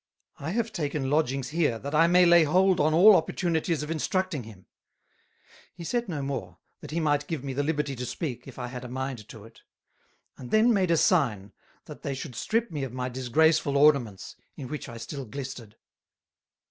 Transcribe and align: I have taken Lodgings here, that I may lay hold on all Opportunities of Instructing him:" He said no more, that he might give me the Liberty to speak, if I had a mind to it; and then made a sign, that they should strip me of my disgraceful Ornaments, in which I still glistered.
I 0.39 0.49
have 0.53 0.71
taken 0.73 1.11
Lodgings 1.11 1.49
here, 1.49 1.77
that 1.77 1.93
I 1.93 2.07
may 2.07 2.25
lay 2.25 2.43
hold 2.43 2.79
on 2.79 2.91
all 2.91 3.15
Opportunities 3.15 3.83
of 3.83 3.91
Instructing 3.91 4.45
him:" 4.45 4.65
He 5.75 5.83
said 5.83 6.09
no 6.09 6.23
more, 6.23 6.57
that 6.79 6.89
he 6.89 6.99
might 6.99 7.27
give 7.27 7.43
me 7.43 7.53
the 7.53 7.61
Liberty 7.61 7.95
to 7.95 8.05
speak, 8.07 8.47
if 8.47 8.57
I 8.57 8.65
had 8.65 8.83
a 8.83 8.89
mind 8.89 9.29
to 9.29 9.43
it; 9.45 9.61
and 10.39 10.49
then 10.49 10.73
made 10.73 10.89
a 10.89 10.97
sign, 10.97 11.51
that 11.85 12.01
they 12.01 12.15
should 12.15 12.33
strip 12.35 12.71
me 12.71 12.83
of 12.83 12.91
my 12.93 13.09
disgraceful 13.09 13.77
Ornaments, 13.77 14.35
in 14.55 14.69
which 14.69 14.89
I 14.89 14.97
still 14.97 15.23
glistered. 15.23 15.75